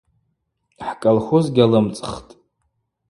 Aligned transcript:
Хӏколхоз 0.85 1.45
гьалымцӏхтӏ. 1.55 2.31